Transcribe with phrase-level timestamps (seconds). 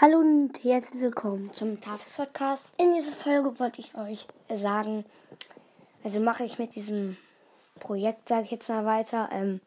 [0.00, 2.66] Hallo und herzlich willkommen zum Tages-Podcast.
[2.78, 5.04] In dieser Folge wollte ich euch sagen,
[6.02, 7.16] also mache ich mit diesem
[7.78, 9.60] Projekt, sage ich jetzt mal weiter, ähm,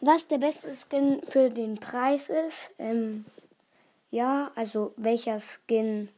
[0.00, 2.70] was der beste Skin für den Preis ist.
[2.78, 3.24] Ähm,
[4.12, 6.08] ja, also welcher Skin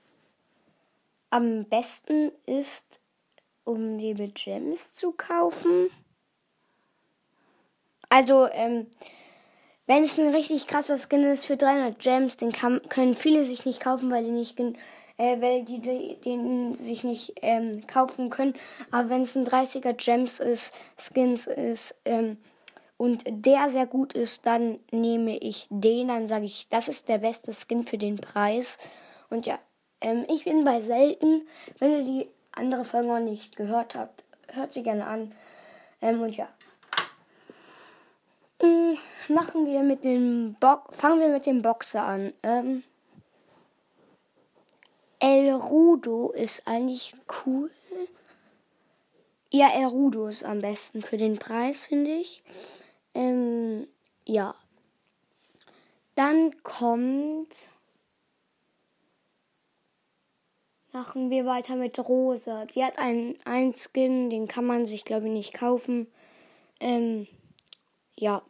[1.30, 3.00] am besten ist,
[3.64, 5.88] um die Gems zu kaufen.
[8.11, 8.86] Also, ähm,
[9.93, 13.66] wenn es ein richtig krasser Skin ist für 300 Gems, den kann, können viele sich
[13.66, 18.55] nicht kaufen, weil die nicht äh, weil die, die den sich nicht ähm, kaufen können.
[18.91, 22.38] Aber wenn es ein 30er Gems ist, Skins ist ähm,
[22.96, 26.09] und der sehr gut ist, dann nehme ich den.
[26.09, 28.79] Dann sage ich, das ist der beste Skin für den Preis.
[29.29, 29.59] Und ja,
[30.01, 31.46] ähm, ich bin bei selten.
[31.79, 35.34] Wenn ihr die andere Folge noch nicht gehört habt, hört sie gerne an.
[36.01, 36.48] Ähm, und ja.
[38.62, 38.95] Mm,
[39.29, 42.33] machen wir mit dem Bo fangen wir mit dem Boxer an.
[42.43, 42.85] Ähm,
[45.19, 47.71] El Rudo ist eigentlich cool.
[49.51, 52.43] Ja, El Rudo ist am besten für den Preis, finde ich.
[53.15, 53.87] Ähm,
[54.27, 54.54] ja.
[56.15, 57.69] Dann kommt.
[60.93, 62.66] Machen wir weiter mit Rosa.
[62.66, 66.06] Die hat einen, einen Skin, den kann man sich, glaube ich, nicht kaufen.
[66.81, 67.26] Ähm,
[68.22, 68.41] ja.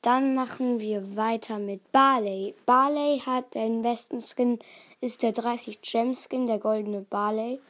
[0.00, 2.54] Dann machen wir weiter mit Barley.
[2.64, 4.60] Barley hat den besten Skin,
[5.00, 7.60] ist der 30 Gem Skin, der goldene Barley.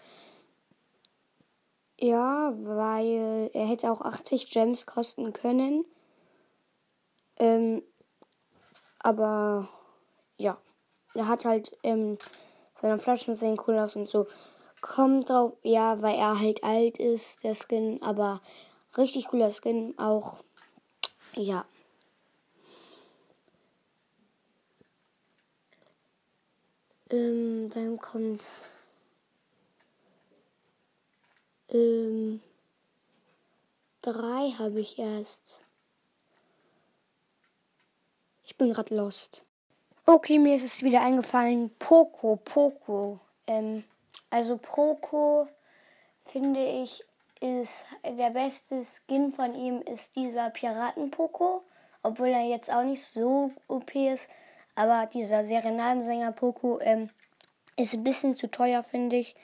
[1.99, 5.87] Ja, weil er hätte auch 80 Gems kosten können.
[7.39, 7.83] Ähm,
[8.99, 9.69] aber
[10.37, 10.59] ja,
[11.15, 12.19] er hat halt ähm,
[12.79, 14.27] seine Flaschen sehen cool aus und so.
[14.83, 18.43] Kommt drauf, ja, weil er halt alt ist, der Skin, aber
[18.97, 20.43] richtig cooler Skin auch.
[21.35, 21.65] Ja.
[27.11, 28.47] Ähm, dann kommt.
[31.69, 32.41] Ähm,
[34.03, 35.63] drei habe ich erst.
[38.45, 39.43] Ich bin gerade lost.
[40.07, 41.71] Okay, mir ist es wieder eingefallen.
[41.79, 43.21] Poco, Poco.
[43.47, 43.85] Ähm,
[44.29, 45.49] also Poco
[46.25, 47.05] finde ich
[47.41, 51.65] ist der beste Skin von ihm ist dieser Piraten Poco,
[52.03, 54.29] obwohl er jetzt auch nicht so OP ist.
[54.75, 57.11] Aber dieser Serenadensänger Poco ähm,
[57.77, 59.35] ist ein bisschen zu teuer, finde ich.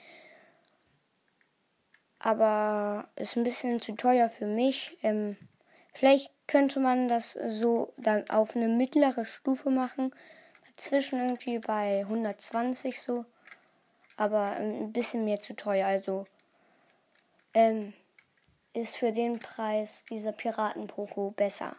[2.19, 4.97] Aber ist ein bisschen zu teuer für mich.
[5.03, 5.37] Ähm,
[5.93, 10.13] vielleicht könnte man das so dann auf eine mittlere Stufe machen.
[10.67, 13.25] Dazwischen irgendwie bei 120 so.
[14.17, 15.87] Aber ein bisschen mehr zu teuer.
[15.87, 16.25] Also
[17.53, 17.93] ähm,
[18.73, 21.75] ist für den Preis dieser Piraten-Poco besser.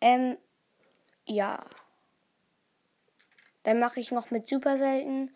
[0.00, 0.36] Ähm,
[1.26, 1.64] ja.
[3.64, 5.34] Dann mache ich noch mit super selten.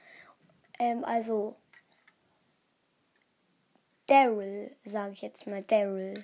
[0.78, 1.56] Ähm, also
[4.06, 6.15] Daryl, sage ich jetzt mal Daryl.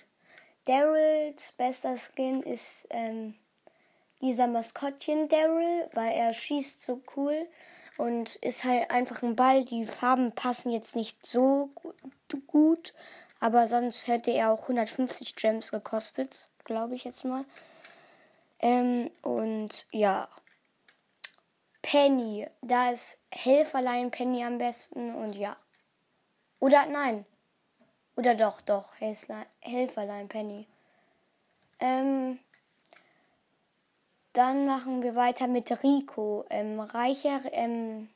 [0.65, 3.35] Daryls bester Skin ist ähm,
[4.21, 7.49] dieser Maskottchen Daryl, weil er schießt so cool
[7.97, 9.65] und ist halt einfach ein Ball.
[9.65, 11.71] Die Farben passen jetzt nicht so
[12.47, 12.95] gut,
[13.41, 17.45] aber sonst hätte er auch 150 Gems gekostet, glaube ich jetzt mal.
[18.61, 20.29] Ähm, und ja.
[21.83, 22.49] Penny.
[22.63, 25.57] Da ist Helferlein Penny am besten und ja.
[26.59, 27.25] Oder nein.
[28.17, 28.95] Oder doch, doch.
[28.99, 30.67] Helferlein Penny.
[31.79, 32.41] Ähm,
[34.33, 36.45] dann machen wir weiter mit Rico.
[36.51, 38.09] Ähm, reicher, ähm,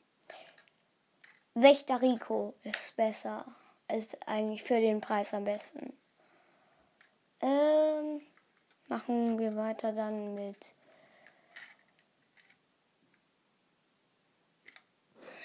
[1.53, 3.45] Wächter Rico ist besser.
[3.93, 5.93] Ist eigentlich für den Preis am besten.
[7.41, 8.21] Ähm,
[8.87, 10.75] machen wir weiter dann mit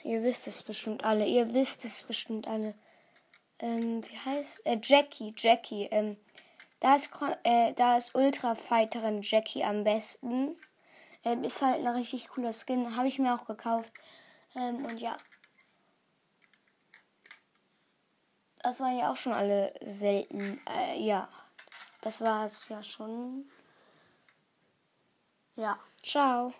[0.06, 1.26] Ihr wisst es bestimmt alle.
[1.26, 2.74] Ihr wisst es bestimmt alle.
[3.58, 4.64] Ähm, wie heißt?
[4.64, 5.88] Äh, Jackie, Jackie.
[5.90, 6.16] Ähm,
[6.78, 7.10] da ist,
[7.42, 10.56] äh, da ist Ultra Fighterin Jackie am besten.
[11.24, 12.96] Ähm, ist halt ein richtig cooler Skin.
[12.96, 13.92] Habe ich mir auch gekauft.
[14.54, 15.16] Ähm, und ja.
[18.66, 20.60] Das waren ja auch schon alle selten.
[20.68, 21.28] Äh, ja.
[22.00, 23.48] Das war es ja schon.
[25.54, 25.78] Ja.
[26.02, 26.52] Ciao.